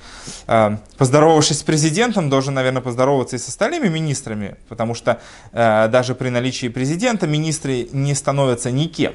[0.46, 5.20] э, поздоровавшись с президентом, должен, наверное, поздороваться и с остальными министрами, потому что
[5.52, 9.14] э, даже при наличии президента министры не становятся никем.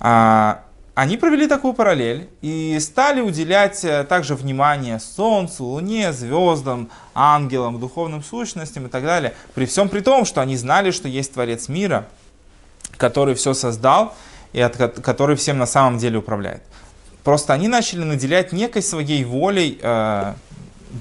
[0.00, 0.62] А,
[0.94, 8.22] они провели такую параллель и стали уделять э, также внимание Солнцу, Луне, звездам, ангелам, духовным
[8.22, 9.34] сущностям и так далее.
[9.54, 12.08] При всем при том, что они знали, что есть Творец мира–
[12.98, 14.14] который все создал
[14.52, 16.62] и от, который всем на самом деле управляет.
[17.24, 20.34] Просто они начали наделять некой своей волей э,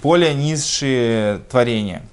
[0.01, 2.03] более низшие творения.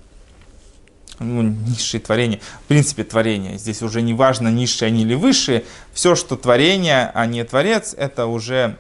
[1.20, 3.57] Ну, низшие творения, в принципе, творения.
[3.57, 5.64] Здесь уже не важно, низшие они или высшие.
[5.93, 8.76] Все, что творение, а не творец, это уже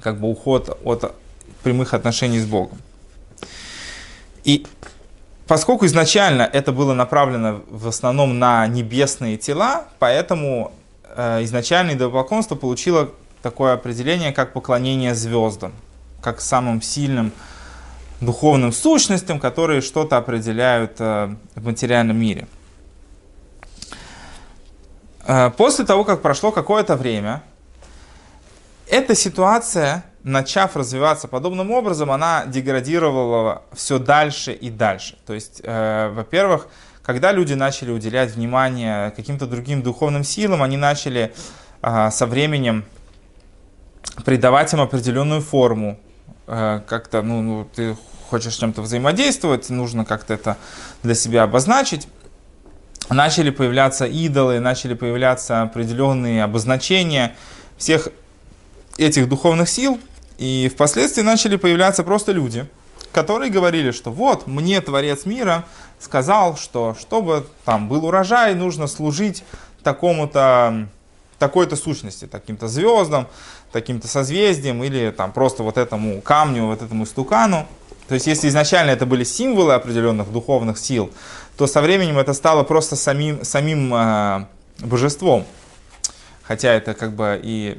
[0.00, 1.14] как бы уход от
[1.62, 2.78] прямых отношений с Богом.
[4.44, 4.66] И
[5.46, 10.72] поскольку изначально это было направлено в основном на небесные тела, поэтому
[11.16, 13.10] э, изначально идолопоклонство получило
[13.42, 15.72] такое определение, как поклонение звездам,
[16.20, 17.32] как самым сильным
[18.20, 22.48] духовным сущностям, которые что-то определяют э, в материальном мире.
[25.26, 27.42] Э, после того, как прошло какое-то время,
[28.88, 35.16] эта ситуация, начав развиваться подобным образом, она деградировала все дальше и дальше.
[35.26, 36.68] То есть, э, во-первых,
[37.02, 41.32] когда люди начали уделять внимание каким-то другим духовным силам, они начали
[41.82, 42.84] со временем
[44.24, 46.00] придавать им определенную форму,
[46.46, 47.96] Э, как-то, ну, ну, ты
[48.30, 50.56] хочешь с чем-то взаимодействовать, нужно как-то это
[51.02, 52.06] для себя обозначить.
[53.10, 57.34] Начали появляться идолы, начали появляться определенные обозначения
[57.76, 58.08] всех
[58.96, 60.00] этих духовных сил,
[60.38, 62.66] и впоследствии начали появляться просто люди,
[63.12, 65.64] которые говорили, что вот, мне Творец мира
[65.98, 69.44] сказал, что чтобы там был урожай, нужно служить
[69.82, 70.88] такому-то,
[71.38, 73.28] такой-то сущности, таким-то звездам,
[73.72, 77.66] таким-то созвездием или там просто вот этому камню, вот этому стукану.
[78.08, 81.10] То есть если изначально это были символы определенных духовных сил,
[81.56, 84.46] то со временем это стало просто самим, самим э,
[84.78, 85.44] божеством.
[86.42, 87.78] Хотя это как бы и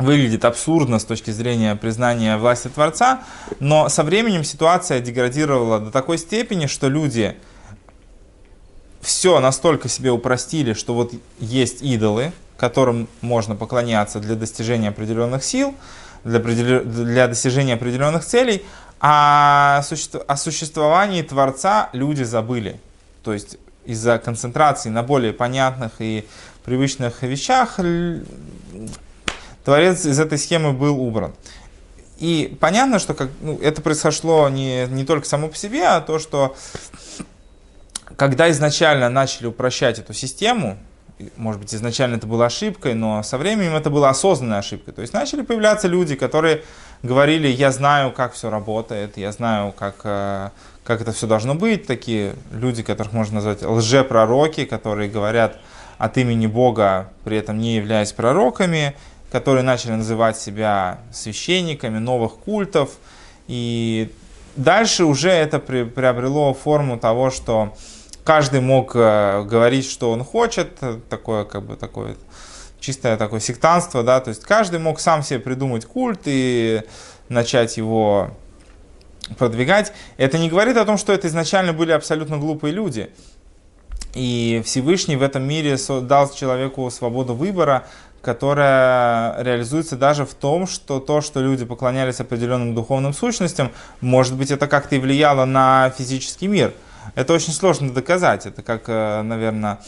[0.00, 3.22] выглядит абсурдно с точки зрения признания власти Творца,
[3.60, 7.36] но со временем ситуация деградировала до такой степени, что люди
[9.00, 15.74] все настолько себе упростили, что вот есть идолы, которым можно поклоняться для достижения определенных сил,
[16.24, 18.64] для, для достижения определенных целей,
[19.00, 19.82] а
[20.26, 22.78] о существовании Творца люди забыли.
[23.22, 26.26] То есть из-за концентрации на более понятных и
[26.64, 27.80] привычных вещах
[29.64, 31.32] Творец из этой схемы был убран.
[32.18, 36.18] И понятно, что как, ну, это произошло не, не только само по себе, а то,
[36.18, 36.54] что
[38.16, 40.76] когда изначально начали упрощать эту систему,
[41.36, 44.92] может быть, изначально это было ошибкой, но со временем это была осознанная ошибка.
[44.92, 46.62] То есть начали появляться люди, которые
[47.02, 50.50] говорили, я знаю, как все работает, я знаю, как, э,
[50.84, 51.86] как это все должно быть.
[51.86, 55.58] Такие люди, которых можно назвать лжепророки, которые говорят
[55.98, 58.94] от имени Бога, при этом не являясь пророками,
[59.30, 62.90] которые начали называть себя священниками новых культов.
[63.46, 64.10] И
[64.56, 67.74] дальше уже это приобрело форму того, что
[68.24, 70.78] каждый мог э, говорить, что он хочет,
[71.08, 72.16] такое как бы такое
[72.80, 76.82] чистое такое сектантство, да, то есть каждый мог сам себе придумать культ и
[77.28, 78.30] начать его
[79.38, 79.92] продвигать.
[80.16, 83.10] Это не говорит о том, что это изначально были абсолютно глупые люди.
[84.14, 87.86] И Всевышний в этом мире дал человеку свободу выбора,
[88.22, 94.50] которая реализуется даже в том, что то, что люди поклонялись определенным духовным сущностям, может быть,
[94.50, 96.72] это как-то и влияло на физический мир–
[97.14, 98.46] это очень сложно доказать.
[98.46, 99.80] Это как, э, наверное,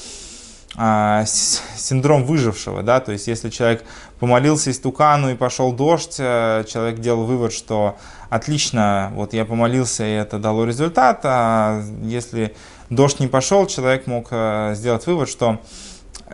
[0.75, 3.85] а, синдром выжившего, да, то есть если человек
[4.19, 7.99] помолился истукану и пошел дождь, э, человек делал вывод, что
[8.31, 12.55] отлично, вот я помолился и это дало результат, а если
[12.89, 15.61] дождь не пошел, человек мог э, сделать вывод, что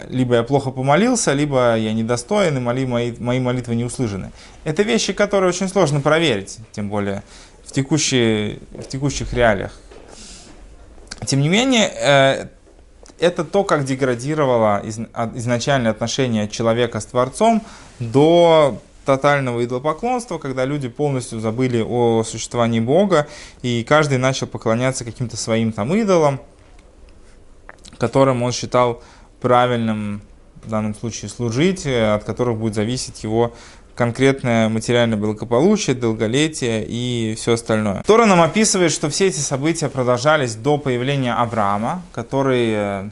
[0.09, 4.31] либо я плохо помолился, либо я недостоин, и мои, мои, мои молитвы не услышаны.
[4.65, 7.23] Это вещи, которые очень сложно проверить, тем более
[7.65, 9.73] в, текущие, в текущих реалиях.
[11.27, 12.49] Тем не менее, э,
[13.19, 14.83] это то, как деградировало
[15.35, 17.63] изначальное отношение человека с Творцом
[17.99, 23.27] до тотального идолопоклонства, когда люди полностью забыли о существовании Бога,
[23.63, 26.41] и каждый начал поклоняться каким-то своим там идолам,
[27.99, 29.03] которым он считал
[29.41, 30.23] правильным
[30.65, 33.55] в данном случае служить, э, от которых будет зависеть его
[33.95, 38.03] конкретное материальное благополучие, долголетие и все остальное.
[38.07, 43.11] Тора нам описывает, что все эти события продолжались до появления Авраама, который э,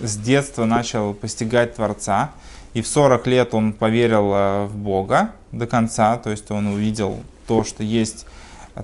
[0.00, 2.32] с детства начал постигать Творца,
[2.74, 7.22] и в 40 лет он поверил э, в Бога до конца, то есть он увидел
[7.46, 8.26] то, что есть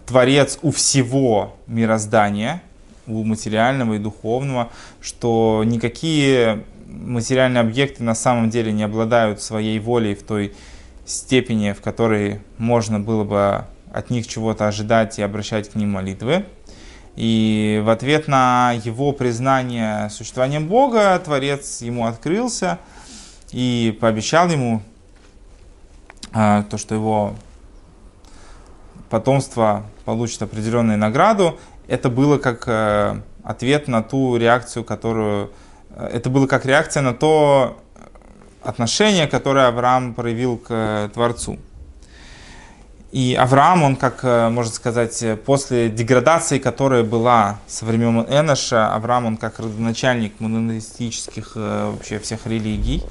[0.07, 2.63] Творец у всего мироздания,
[3.07, 10.15] у материального и духовного, что никакие материальные объекты на самом деле не обладают своей волей
[10.15, 10.55] в той
[11.05, 16.45] степени, в которой можно было бы от них чего-то ожидать и обращать к ним молитвы.
[17.17, 22.79] И в ответ на его признание существованием Бога, Творец ему открылся
[23.53, 24.83] и пообещал ему
[26.33, 27.35] а, то, что его
[29.11, 31.59] потомство получит определенную награду.
[31.87, 35.51] Это было как э, ответ на ту реакцию, которую...
[35.91, 37.79] Э, это было как реакция на то
[38.63, 41.59] отношение, которое Авраам проявил к Творцу.
[43.13, 49.37] И Авраам, он, как можно сказать, после деградации, которая была со времен Эноша, Авраам, он
[49.37, 53.05] как родоначальник монотеистических вообще всех религий,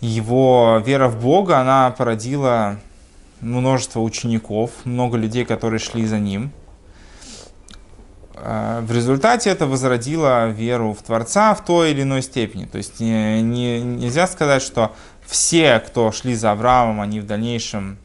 [0.00, 2.78] его вера в Бога, она породила
[3.40, 6.52] множество учеников, много людей, которые шли за ним.
[8.38, 12.66] А, в результате это возродило веру в Творца в той или иной степени.
[12.66, 14.94] То есть не, не, нельзя сказать, что
[15.26, 17.98] все, кто шли за Авраамом, они в дальнейшем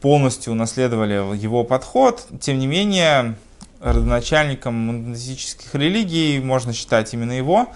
[0.00, 2.26] полностью унаследовали его подход.
[2.40, 3.36] Тем не менее,
[3.80, 7.68] родоначальником монотеистических религий можно считать именно его.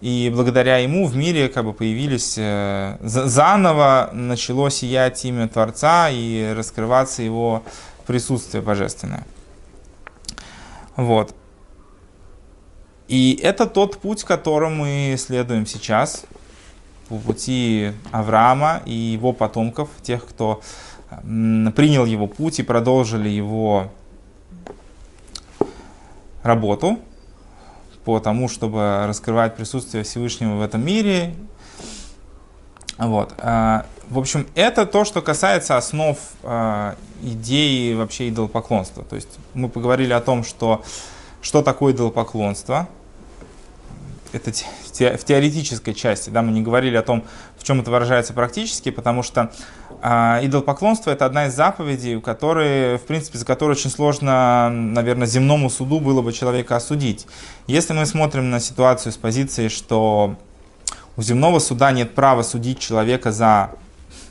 [0.00, 6.52] И благодаря ему в мире как бы появились, э, заново начало сиять имя Творца и
[6.56, 7.64] раскрываться его
[8.06, 9.24] присутствие божественное.
[10.98, 11.32] Вот.
[13.06, 16.26] И это тот путь, которым мы следуем сейчас,
[17.08, 20.60] по пути Авраама и его потомков, тех, кто
[21.08, 23.92] принял его путь и продолжили его
[26.42, 26.98] работу
[28.04, 31.36] по тому, чтобы раскрывать присутствие Всевышнего в этом мире.
[32.98, 33.34] Вот.
[34.10, 39.04] В общем, это то, что касается основ а, идеи вообще идолопоклонства.
[39.04, 40.82] То есть мы поговорили о том, что,
[41.42, 42.88] что такое идолопоклонство.
[44.32, 47.24] Это в теоретической части, да, мы не говорили о том,
[47.56, 49.50] в чем это выражается практически, потому что
[50.00, 55.26] а, идолопоклонство это одна из заповедей, у которой, в принципе, за которую очень сложно, наверное,
[55.26, 57.26] земному суду было бы человека осудить.
[57.66, 60.36] Если мы смотрим на ситуацию с позиции, что
[61.16, 63.70] у земного суда нет права судить человека за,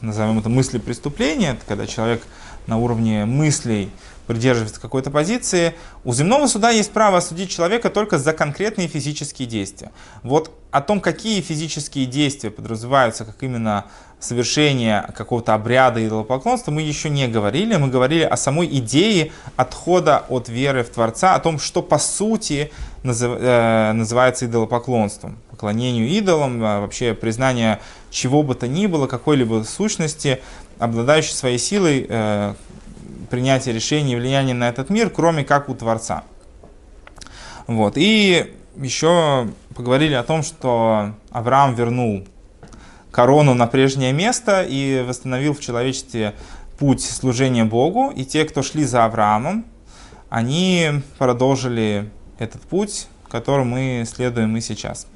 [0.02, 2.24] назовем это, мысли преступления, когда человек
[2.68, 3.90] на уровне мыслей
[4.28, 5.74] придерживается какой-то позиции,
[6.04, 9.92] у земного суда есть право осудить человека только за конкретные физические действия.
[10.22, 13.86] Вот о том, какие физические действия подразумеваются, как именно
[14.20, 17.76] совершение какого-то обряда идолопоклонства, мы еще не говорили.
[17.76, 22.72] Мы говорили о самой идее отхода от веры в Творца, о том, что по сути
[23.04, 25.38] э, называется идолопоклонством.
[25.52, 30.42] Поклонению идолам, а вообще признание чего бы то ни было, какой-либо сущности,
[30.80, 32.56] обладающей своей силой, э,
[33.30, 36.24] принятия решений и влияния на этот мир, кроме как у Творца.
[37.68, 37.94] Вот.
[37.98, 42.26] И еще поговорили о том, что Авраам вернул
[43.18, 46.36] корону на прежнее место и восстановил в человечестве
[46.78, 48.14] путь служения Богу.
[48.16, 49.66] И те, кто шли за Авраамом,
[50.30, 55.08] они продолжили этот путь, которым мы следуем и сейчас.